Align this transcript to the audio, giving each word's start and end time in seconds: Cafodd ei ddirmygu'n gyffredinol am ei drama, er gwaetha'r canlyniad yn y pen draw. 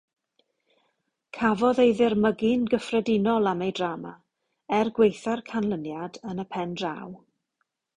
Cafodd 1.37 1.81
ei 1.83 1.93
ddirmygu'n 1.99 2.65
gyffredinol 2.73 3.53
am 3.53 3.63
ei 3.69 3.77
drama, 3.83 4.17
er 4.81 4.95
gwaetha'r 4.99 5.49
canlyniad 5.55 6.23
yn 6.33 6.47
y 6.49 6.53
pen 6.57 6.79
draw. 6.83 7.19